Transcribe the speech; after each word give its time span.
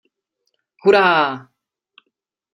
Hurá! 0.83 1.07